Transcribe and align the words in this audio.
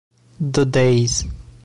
The 0.41 0.65
Days 0.65 1.25